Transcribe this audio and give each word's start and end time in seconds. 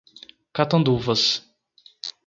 Catanduvas 0.55 1.23